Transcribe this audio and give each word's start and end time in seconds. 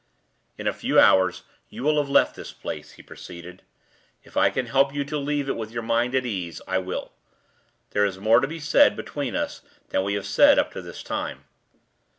"In 0.57 0.65
a 0.65 0.73
few 0.73 0.99
hours 0.99 1.43
you 1.69 1.83
will 1.83 1.97
have 1.99 2.09
left 2.09 2.35
this 2.35 2.51
place," 2.51 2.93
he 2.93 3.03
proceeded. 3.03 3.61
"If 4.23 4.35
I 4.35 4.49
can 4.49 4.65
help 4.65 4.91
you 4.91 5.03
to 5.05 5.15
leave 5.15 5.47
it 5.47 5.55
with 5.55 5.69
your 5.71 5.83
mind 5.83 6.15
at 6.15 6.25
ease, 6.25 6.59
I 6.67 6.79
will. 6.79 7.11
There 7.91 8.03
is 8.03 8.17
more 8.17 8.39
to 8.39 8.47
be 8.47 8.59
said 8.59 8.95
between 8.95 9.35
us 9.35 9.61
than 9.89 10.03
we 10.03 10.15
have 10.15 10.25
said 10.25 10.57
up 10.57 10.71
to 10.71 10.81
this 10.81 11.03
time. 11.03 11.43